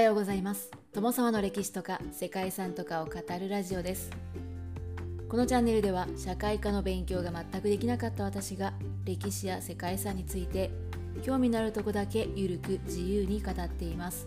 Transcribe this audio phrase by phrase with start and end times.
[0.00, 0.70] はようございます。
[0.94, 4.10] 友様の歴史とか世界遺産とかを語るラジオです。
[5.28, 8.72] このチャンネルでは社会科の勉強が全くできなかった私が
[9.04, 10.70] 歴史や世界遺産について
[11.20, 14.26] 興味のあるとこだけゆるく自由に語っています。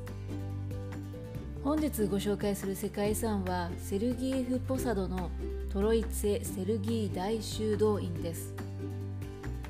[1.63, 5.31] 本日ご紹介する世界遺産はセルギエフ・ポサドの
[5.71, 8.53] トロイツェ・セルギー大修道院です。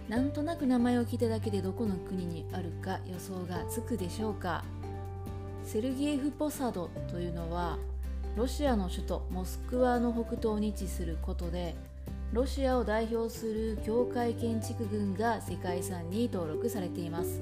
[0.10, 4.66] なんとなく名前を聞いただけでどこの国にあるか予想がつくでしょうか。
[5.74, 7.80] セルギエフ・ポサドというのは
[8.36, 11.74] ロシアの首都モスクワの北東に位置することで
[12.32, 17.42] ロシアを代表する教会建築群が世界遺産に登録されています。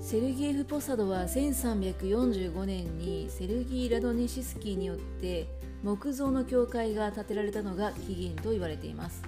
[0.00, 5.48] セルギエフ・ポサドは1345年にセルギー・ラドネシスキーによって
[5.82, 9.24] 木造の教会が建てられたのが起源と言われています。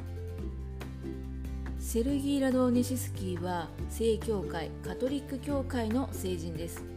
[1.81, 6.92] セルギー・ラドネシスキーは正教会カトリック教会の聖人です。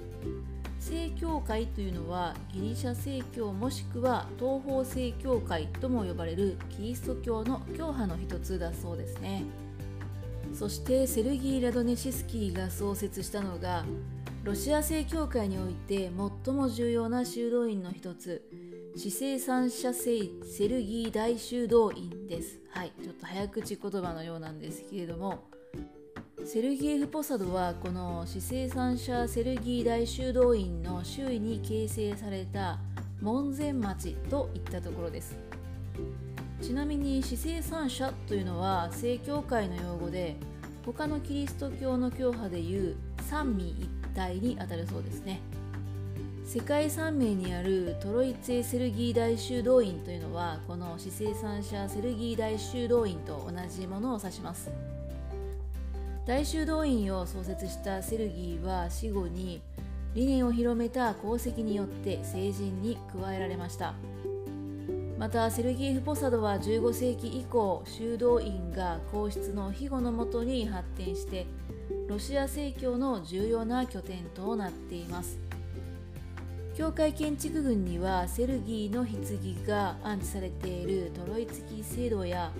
[0.79, 9.43] 正教会というのはギリシャ正教もしくは東方正教会とも呼ばれるキリスト教の教派の一つだそうですね
[10.53, 13.83] そしてセルギー・ラドネシスキーが創設したのが
[14.43, 16.11] ロシア正教会において
[16.45, 18.43] 最も重要な修道院の一つ
[18.95, 22.61] 市政三者聖セルギー大修道院です。
[22.69, 25.43] はい、ちょっと早口言葉のようなんですけれども、
[26.45, 32.77] セルギエフ・ポサドはこの市政三者セルギー大修道院の周囲に形成された
[33.19, 35.35] 門前町といったところです。
[36.61, 40.35] ちなみに市政三者というのは正教会の用語で
[40.85, 45.41] 他のキリスト教の教派でいう三位一体にあたるそうですね。
[46.45, 54.69] 世界遺産名にあるトロイツェ・セルギー大修道院というのはこの市生産者セルギー大修道院と同じものを指します
[56.25, 59.61] 大修道院を創設したセルギーは死後に
[60.15, 63.93] 理念を広めた功績によって成人に加えられました。
[65.19, 71.45] またセルギーフ・ポサドは15世紀以降修道院が皇室の庇護のもとに発展して
[72.07, 75.37] ロシア正教の重要な拠点となっています。
[76.75, 82.51] 教会建築群にはセルギーの棺が安置されているトロイツキ聖堂や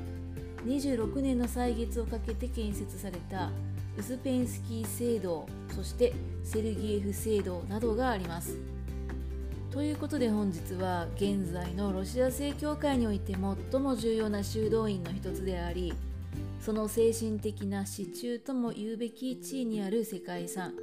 [0.65, 3.51] 26年の歳月をかけて建設された
[3.97, 8.57] ウスペンスキー聖堂そしてセルギエフ聖堂などがあります。
[9.71, 13.33] ということで本日は現在のロシア正教会において
[13.71, 15.93] 最も重要な修道院の一つであり
[16.61, 20.73] その精神的な支柱とも言うべき地位にある世界遺産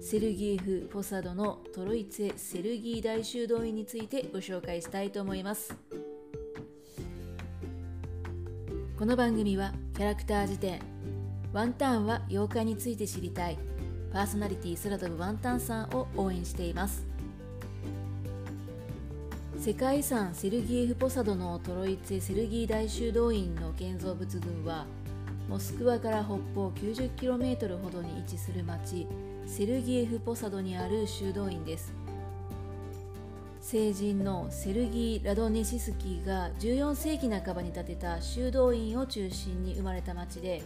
[0.00, 6.09] セルギエフ・フォサドのトロイツェ・セルギー大修道院についてご紹介したいと思います。
[9.00, 10.78] この番組はキャラクター辞典
[11.54, 13.58] ワンタンは妖怪について知りたい
[14.12, 17.06] パーソナリティ空飛ぶワンタンさんを応援しています。
[19.58, 24.84] 世界遺産セルギエフ・ポサドのトロイツェ・セルギー大修道院の建造物群は
[25.48, 29.06] モスクワから北方 90km ほどに位置する町
[29.46, 31.99] セルギエフ・ポサドにある修道院です。
[33.70, 40.60] 聖人のセルギー・ラドネシスキーが14世紀半ばに建てた修道院を中心に生まれた町で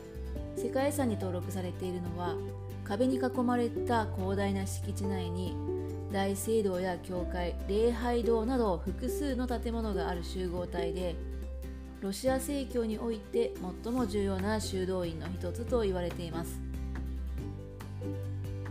[0.57, 2.35] 世界遺産に登録されているのは
[2.83, 5.55] 壁に囲まれた広大な敷地内に
[6.13, 11.15] 大聖堂や教会礼拝堂など複数の建物がある集合体で
[12.01, 13.53] ロシア正教において
[13.85, 16.59] 最も重要な修道院の一つと言われています。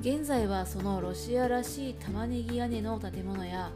[0.01, 3.71] 現在はそのロシアらしい玉ねぎ屋根の建物や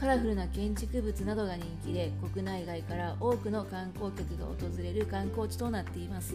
[0.00, 6.34] カラフルな建築物などが人気で国内外から多くの観光客が訪れる観光地となっています。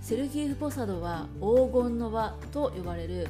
[0.00, 3.28] セルギエフ・ポサドは黄金の輪と呼ばれる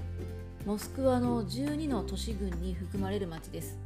[0.64, 3.78] モスクワの12の都市群に含まれる町です。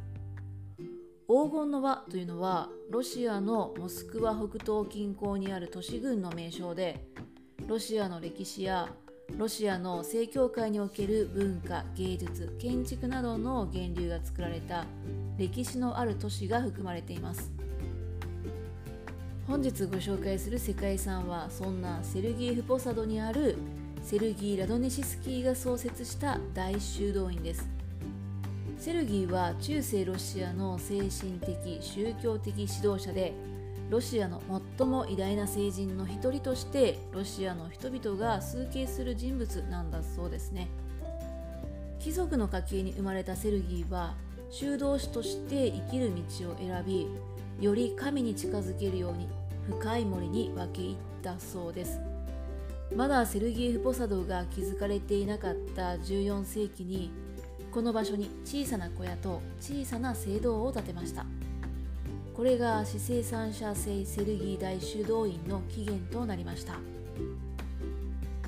[1.27, 7.07] 黄金の輪というのはロシアのモスクワ北東近郊にある都市群の名称で
[7.67, 8.89] ロシアの歴史や
[9.37, 14.85] ロシアの正教会における文化芸術建築などの源流が作られた
[15.37, 17.51] 歴史のある都市が含まれています。
[19.47, 23.57] 本日ご紹介する世界遺産はそんなセルギーフ・ポサドにある
[24.03, 27.67] セルギー・ラドネシスキーが創設した大修道院です。
[28.77, 33.33] セルギーは中世ロシアの精神的宗教的指導者で
[33.93, 34.41] ロシアの
[34.79, 40.67] 最も偉大な聖人の一人としてロシアの人々が崇敬する人物なんだそうですね。
[41.99, 44.15] 貴族の家系に生まれたセルギーは
[44.49, 47.07] 修道士として生きる道を選び
[47.61, 49.29] より神に近づけるように
[49.69, 51.99] 深い森に分け入ったそうです。
[52.95, 57.11] まだセルギエフ・ポサドが築かれていなかった14世紀に
[57.71, 61.27] この場所に小さな小屋と小さな聖堂を建てました。
[62.35, 66.79] これが死生産者聖セルギー大修道院の起源となりました。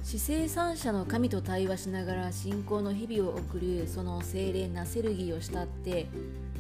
[0.04, 6.08] 死生産者の神と対話しながら信仰の日々を送るその精霊なセルギーを慕って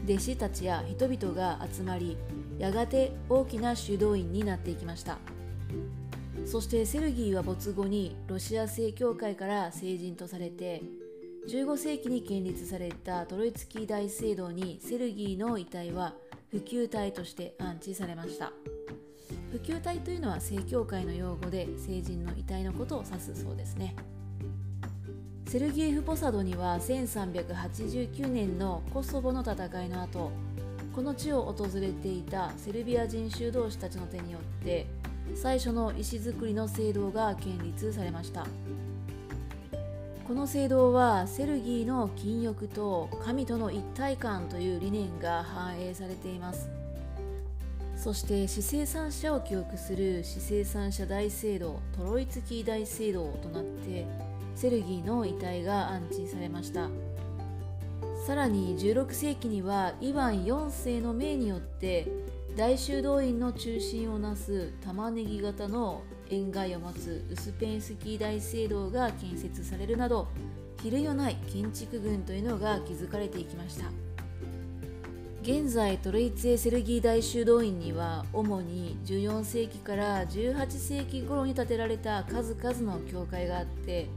[0.06, 2.18] 弟子たちや人々が集まり
[2.58, 5.18] やがて大きな修道院になっていきました。
[6.46, 10.84] そしてセルギーは没後にロシア正教会から聖人とされて
[11.50, 16.14] 15世紀に建立されたトロイツキー大聖堂にセルギーの遺体は
[16.56, 18.54] 普及体として安置されました。
[19.52, 23.94] 普及体というのは正教会の用語で聖人の遺体のことを指すそうですね。
[25.48, 30.32] セルギエフ・ポサドには1389年のコソボの戦いの後
[30.96, 34.88] この地を訪れていたセルビア人修道士たちの手によって
[35.34, 38.48] 最初の石造りの聖堂が建立されました。
[40.28, 46.68] この聖堂はセルギーの禁欲と神との一体感という理念が反映されています。
[47.96, 54.08] そして死生産者を記憶する死生産者大聖堂トロイツキー大聖堂となって
[54.56, 56.90] セルギーの遺体が安置されました。
[58.26, 62.08] さらに16世紀にはイワン4世の命によって
[62.58, 70.28] 大修道院の中心をなす玉ねぎ型の円外を持つウスペンスキー大聖堂が建設されるなど
[70.82, 73.86] 比類のない建築群というのが築かれていきました。
[75.42, 84.10] 現在トロイツェ・セルギー大修道院には主に14世紀から18世紀頃に建てられた数々の教会があって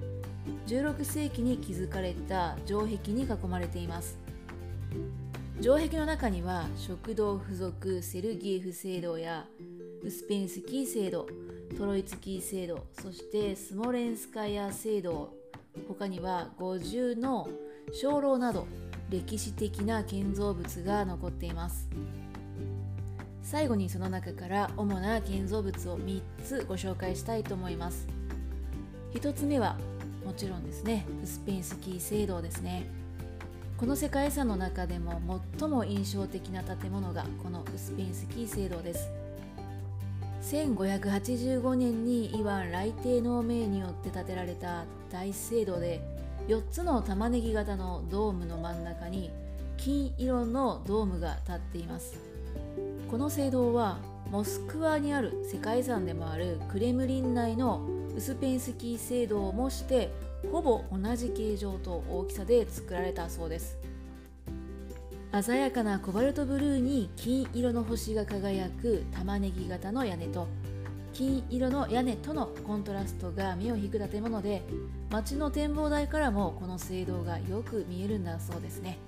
[0.66, 4.18] 16世紀に築かれた城壁に囲まれています。
[5.60, 9.44] 城壁の中には食堂付属セルギエフ聖堂や
[10.02, 11.26] ウスペンスキー聖堂
[11.78, 15.32] トロイツキー聖堂そしてスモレンスカヤ聖堂
[15.86, 17.48] 他には50の
[18.02, 18.66] 鐘楼など
[19.10, 21.88] 歴史的な建造物が残っています。
[23.42, 28.08] 最後にその中から主な建造物を3つご紹介したいと思います。
[29.14, 29.76] 1つ目は
[30.26, 32.90] もちろんですねスペンスキー聖堂ですね。
[33.76, 35.22] この世界遺産の中でも
[35.58, 39.17] 最も印象的な建物がこのウスペンスキー聖堂です。
[40.48, 46.00] 1585年にイワン来帝の命によって建てられた大聖堂で
[46.48, 49.30] 4つの玉ねぎ型のドームの真ん中に
[49.76, 52.18] 金色のドームが立っています。
[53.10, 53.98] この聖堂は
[54.30, 57.86] モスクワにある世界遺産でもあるクレムリン内の
[58.16, 60.10] ウスペンスキー聖堂を模して
[60.50, 63.77] ほぼ同じ形状と大きさで作られたそうです。
[65.30, 70.48] 鮮やかなコバルトブルーに金色の星が輝く玉ねぎ型の屋根と
[71.12, 74.62] 金色の屋根とのコントラストが目を引く建物で
[75.10, 78.98] 街の展望台からもこの聖堂がよく見えるんだそうですね。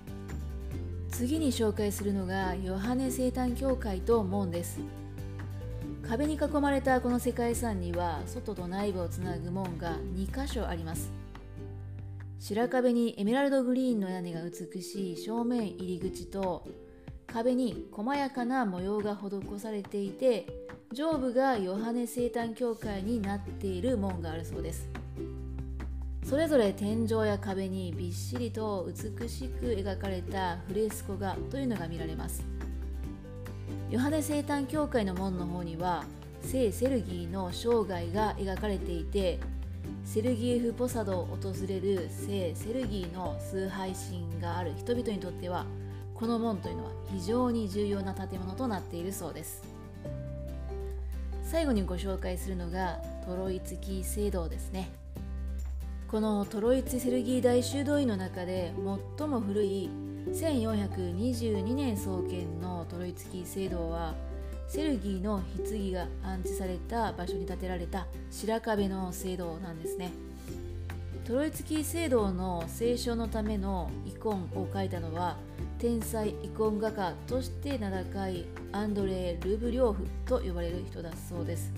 [1.11, 4.81] 次に紹介するのがヨハネ生誕教会と門です。
[6.09, 11.20] 壁に囲まれたこの世界遺産には外と内部をつなぐ門が2箇所あります。
[12.41, 16.67] 白壁にエメラルドグリーンの屋根が美しい正面入り口と
[17.27, 20.47] 壁に細やかな模様が施されていて
[20.91, 24.89] 上部がヨハネ生誕教会になっている門があるそうです。
[26.25, 32.43] それぞれ天井や壁にびっしりと美しく描かれたフレスコ画というのが見られます。
[33.91, 36.05] ヨハネ生誕教会の門の方には
[36.41, 39.39] 聖セルギーの生涯が描かれていて
[40.05, 45.67] セルギエフ・ポサドを訪れる聖セルギーの崇拝心がある人々にとっては
[46.15, 49.63] この門というのは非常に重要な建物となっているそうです。
[51.43, 54.91] 最後にご紹介するのがトロイツキー聖堂ですね。
[56.09, 58.73] このトロイツセルギー大修道院の中で
[59.19, 59.89] 最も古い
[60.29, 64.15] 1422年創建のトロイツキー聖堂は
[64.71, 70.13] セルギーの棺が安置された場所に建てられた白壁の聖堂なんですね。
[71.27, 75.37] トロイツキー聖堂の聖書のためのイコンを描いたのは
[75.81, 81.73] 天才イコン画家として名高いアンドレー・ルブリョーフと呼ばれる人だそうです。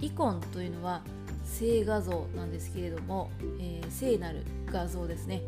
[0.00, 1.02] イコンというのは
[1.44, 5.42] 聖画像なんですけれども、えー、聖なる画像ですね。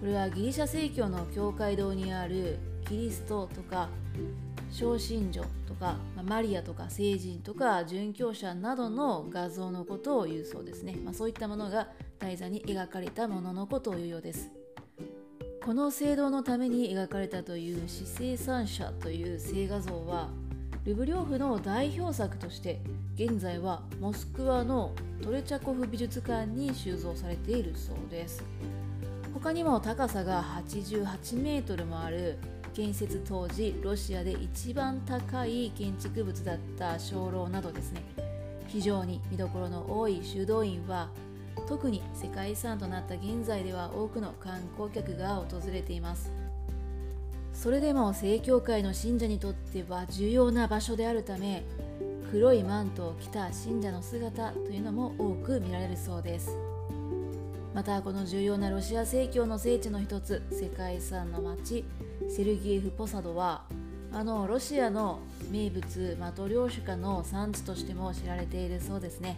[0.00, 3.90] これはギリシャ正教の教会堂にあるキリストとか
[4.74, 11.86] 小信女とか、まマリアとか聖人とか殉教者などの画像のことを言うそうですね、まあ、そういったものが
[12.18, 14.50] 台座に描かれたもののことを言うようです。
[15.64, 20.28] この聖堂のために描かれたという死生産者という聖画像は
[20.84, 22.82] ルブリョフの代表作として
[23.14, 28.42] 現在はモスクワのトレチャコフ美術館に収蔵されているそうです。
[29.32, 32.38] 他にも高さが88メートルもある
[32.74, 38.02] 建設当時ロシアで一番高い建築物だった鐘楼などですね。
[38.66, 41.08] 非常に見どころの多い修道院は
[41.68, 46.32] 特に世界遺産となった現在では多くの観光客が訪れています。
[47.52, 51.62] それでも正教会の信者にとっては重要な場所であるため
[52.32, 56.50] 黒いマントを着た信者の姿というのも多く見られるそうです。
[57.72, 61.84] またこの重要なロシア正教の聖地の一つ世界遺産の町
[62.28, 63.64] セルギエフ・ポサドは
[64.12, 69.36] あのロシアの名物マトリョーシュカの産地としても知られているそうですね。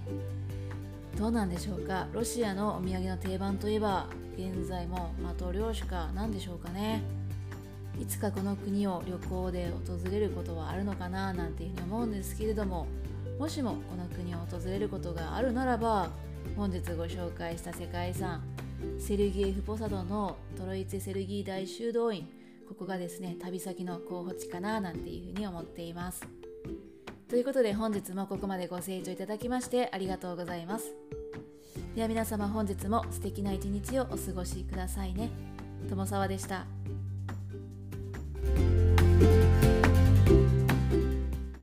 [1.17, 2.09] どうなんでしょうか？
[2.13, 4.07] ロシアのお土産の定番といえば
[4.37, 7.03] 現在もマトリョーシュカなんでしょうかね。
[7.99, 12.87] いつかこの国を旅行で訪れることはあるのかななんていうふうに思うんですけれども
[13.39, 16.11] もしもこの国を訪れることがあるならば
[16.59, 18.43] 本日ご紹介した世界遺産
[18.99, 22.29] セルギエフ・ポサドのトロイツェ・セルギー大修道院
[22.69, 26.27] ここがですね旅先の候補地かななんていうふうに思っています。
[27.29, 30.95] ということで本日もここまでご清聴いただきましてありがとうございます。
[31.95, 35.31] では皆様本日も素敵な一日をお過ごしくださいね。
[35.89, 36.67] 友沢でした。